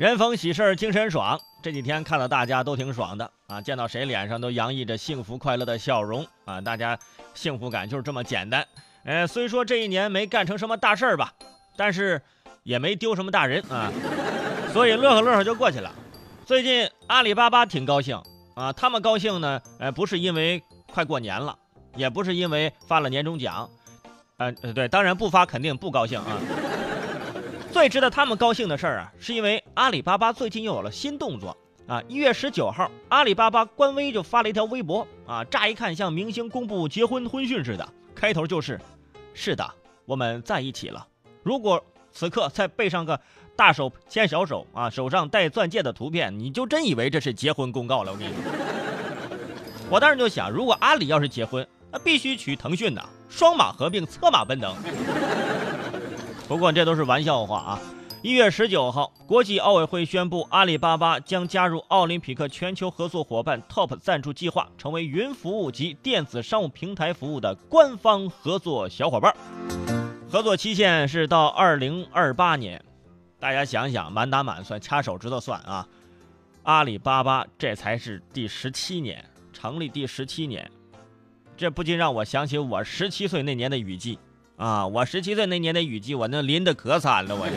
[0.00, 6.98] 人逢喜事精神爽，这几天看到大家都挺爽的啊，见到谁脸上都洋溢着幸福快乐的笑容啊，大家
[7.34, 8.66] 幸福感就是这么简单。
[9.04, 11.34] 呃，虽说这一年没干成什么大事儿吧，
[11.76, 12.22] 但是
[12.62, 13.92] 也没丢什么大人啊，
[14.72, 15.94] 所以乐呵乐呵就过去了。
[16.46, 18.18] 最近阿里巴巴挺高兴
[18.56, 21.54] 啊，他们高兴呢，呃，不是因为快过年了，
[21.94, 23.68] 也不是因为发了年终奖，
[24.38, 26.38] 呃，对，当然不发肯定不高兴啊。
[27.72, 32.02] 最值得他们高兴的事儿啊，是因为阿里巴巴最近又有了新动作啊！
[32.08, 38.78] 一月十九号，阿里巴巴官微就发了一条微博啊，乍一看像明星公布结婚婚讯似的，开头就是
[39.32, 39.72] ：“是的，
[40.04, 41.06] 我们在一起了。”
[41.42, 43.18] 如果此刻再背上个
[43.54, 48.12] 大手牵小手啊，手上戴钻戒的图片，你就真以为这是结婚公告了。
[48.12, 48.42] 我跟你说，
[49.88, 54.74] 我当时就想，如果阿里要是结婚，那必须娶腾讯的，双马合并，策马奔腾。
[56.50, 57.80] 不过这都是玩笑话啊！
[58.22, 69.32] 一月十九号，国际奥委会宣布，阿里巴巴将加入奥林匹克全球合作伙伴 TOP 赞助计划，成为云服务及电子商务平台服务的官方合作小伙伴。
[70.28, 72.84] 合作期限是到二零二八年。
[73.38, 75.86] 大家想想，满打满算，掐手指头算啊，
[76.64, 80.68] 阿里巴巴这才是第十七年，成立第十七年，
[81.56, 84.18] 这不禁让我想起我十七岁那年的雨季。
[84.60, 87.54] 啊，我十七岁那年的雨季，我那淋的可惨了，我就。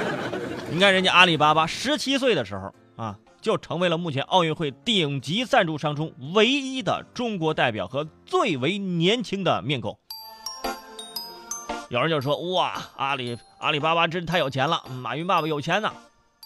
[0.72, 9.98] 你看人家阿里巴巴十七岁的时候啊，就成为了目前奥运会顶级赞助商中唯一的中国代表和最为年轻的面孔。
[11.90, 15.92] 有人就说哇，阿里阿里巴巴真太有钱了，马云爸爸有钱呢。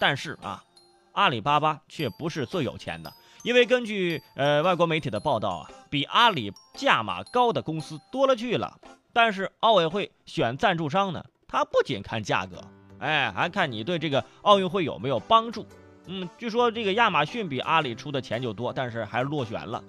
[0.00, 0.64] 但是啊，
[1.12, 3.12] 阿里巴巴却不是最有钱的，
[3.44, 8.76] 因为根据呃外国媒体的报道啊，比阿里价码高的公司多了去了。
[9.16, 12.62] 但是奥委会选赞助商呢，他不仅看价格，
[12.98, 15.66] 哎，还看你对这个奥运会有没有帮助。
[16.04, 19.82] 嗯，据说这个亚马逊比阿里出的钱就多，但是还落选了。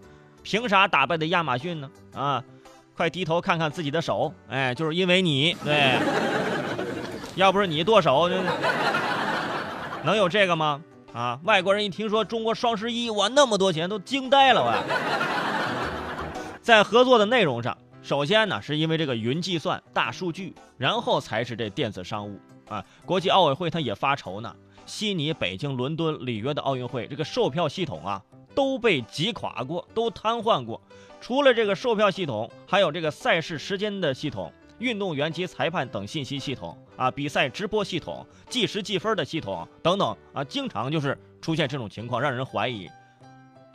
[0.44, 1.92] 凭啥打败的亚马逊呢？
[2.16, 2.42] 啊，
[2.96, 6.00] 快低头看看自己的手，哎，就是因为你，对，
[7.36, 8.30] 要不是你剁手，
[10.06, 10.82] 能有这个吗？
[11.14, 14.74] 啊，外国人一听说中国双十一，哇，那么多钱都惊呆了，我。
[16.62, 17.78] 在合作的内容上。
[18.08, 22.82] 首先呢，是因为这个云计算、大数据，然后才是这电子商务啊。
[23.06, 28.24] 国际奥委会他也发愁呢，悉尼、北京、伦敦、里约的奥运会这个售票系统啊
[28.56, 30.82] 都被挤垮过，都瘫痪过。
[31.20, 42.90] 除了这个售票系统，还有这个赛事时间的系统、运动员及裁判等信息系统啊，比赛直播系统、计时计分的系统等等啊，经常就是出现这种情况，让人怀疑。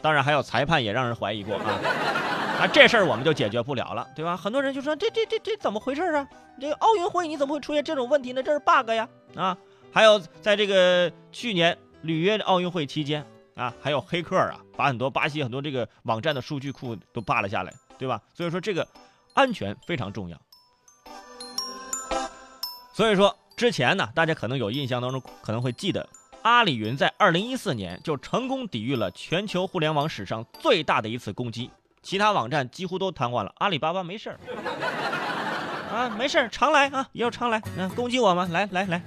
[0.00, 2.31] 当然，还有裁判也让人怀疑过啊。
[2.60, 4.36] 啊，这事儿我们就解决不了了，对吧？
[4.36, 6.28] 很多人就说这这这这怎么回事啊？
[6.60, 8.42] 这个奥运会你怎么会出现这种问题呢？
[8.42, 9.08] 这是 bug 呀！
[9.34, 9.56] 啊，
[9.92, 13.26] 还有在这个去年里约奥运会期间
[13.56, 18.20] 啊，还有黑客啊，把很多巴西很多这个网站的数据库都扒了下来，对吧？
[18.32, 18.86] 所以说这个
[19.34, 20.40] 安全非常重要。
[22.92, 26.08] 所以说之前呢，大家可能有印象当中可能会记得，
[26.42, 31.68] 阿里云在二零一四年就成功抵御了全球互联网史上最大的一次攻击。
[32.02, 34.38] 其他网站几乎都瘫痪了，阿里巴巴没事儿
[35.92, 39.00] 啊，没事儿，常来啊，以后常来，嗯，攻击我们，来来来。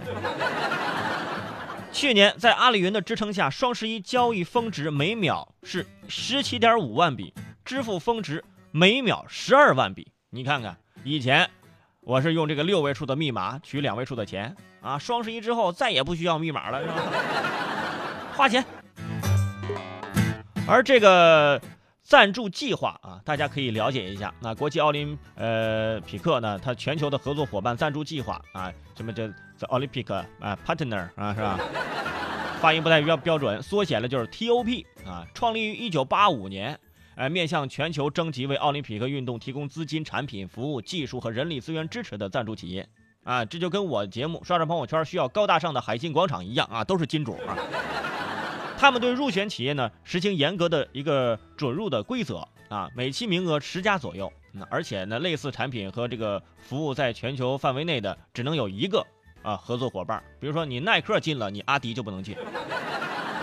[1.91, 7.33] 去年在阿里云的支撑下，双十一交易峰值每秒是十七点五万笔，
[7.65, 10.11] 支付峰值每秒十二万笔。
[10.29, 11.49] 你看看，以前
[12.01, 16.95] 我是用这个六位数的密码取两位数的钱啊，双十一之后再也不需要密码了，是吧？
[18.35, 18.63] 花钱，
[20.67, 21.61] 而这个。
[22.05, 24.31] 赞助计划啊，大家可以了解一下。
[24.39, 29.27] 那国际奥林呃匹克呢，它全球的合作伙伴赞助计划啊，什么叫
[29.57, 31.59] The Olympic 啊 Partner 啊，是吧？
[32.61, 35.25] 发音不太标标准，缩写了就是 TOP 啊。
[35.33, 36.79] 创立于一九八五年，
[37.15, 42.87] 呃，面向全球征集为奥林匹克运动提供资金、产品、服务、技术和人力资源支持的赞助企业
[43.23, 43.43] 啊。
[43.43, 47.57] 这就跟我节目刷刷朋友圈需要高大上的海信广场一样啊，都是金主啊。
[48.77, 59.05] 他们对入选企业呢实行严格的一个准入的规则啊，每期名额十家左右，那而且呢类似产品和这个服务在全球范围内的只能有一个
[59.41, 62.35] 啊合作伙伴，比如说你耐克进了，你阿迪就不能进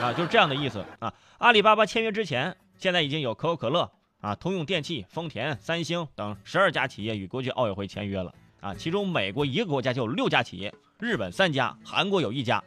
[0.00, 1.12] 啊，就是这样的意思啊。
[1.38, 3.90] 阿里巴巴签约之前，现在已经有可口可乐
[4.20, 12.62] 啊、通用电气、丰田、三星等十二家企业与国际奥委会签约了啊，其中美国一个国家就有六家企业，日本三家，韩国有一家。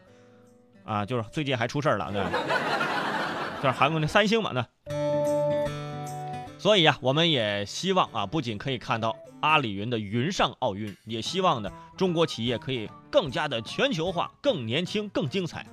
[0.86, 2.24] 啊，就是最近还出事儿了，对，
[3.62, 4.66] 就是韩国那三星嘛，那，
[6.60, 15.66] 所以啊，我们也希望啊，不仅可以看到阿里云的云上奥运，也希望呢，中国企业可以更加的全球化，更年轻，更精彩。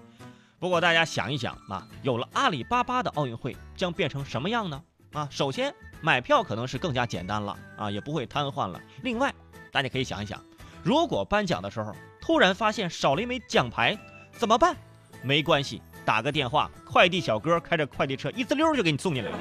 [0.58, 4.82] 不过大家想一想啊，有了阿里巴巴的奥运会将变成什么样呢？
[5.12, 8.80] 啊，首先买票可能是更加简单了啊，也不会瘫痪了。
[9.02, 9.34] 另外，
[9.70, 10.42] 大家可以想一想，
[10.82, 13.98] 如果颁奖的时候突然发现少了一枚奖牌，
[14.32, 14.74] 怎么办？
[15.22, 19.38] 没关系，打个电话，快递小哥开着快递车一滋溜就给你送进来了。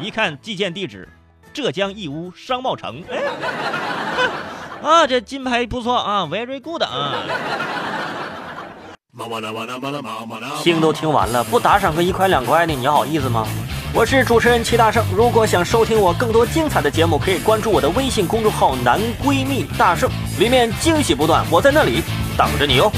[0.00, 1.08] 一看寄件地址，
[1.52, 3.02] 浙江义乌商贸城。
[3.10, 3.22] 哎，
[4.82, 7.22] 啊，这金牌不错啊，very good 啊。
[10.62, 13.46] 听都听完了，不打赏个一块两块的，你好意思吗？
[13.94, 20.08] 我是主持人齐大圣，如果想收听我更多精彩的节目，可以关注我的微信公众号“男闺蜜大圣”，
[20.40, 22.00] 里面惊喜不断，我在那里
[22.38, 22.90] 等着你哦。